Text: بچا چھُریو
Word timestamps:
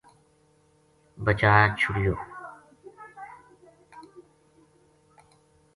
بچا 1.25 1.53
چھُریو 1.79 2.15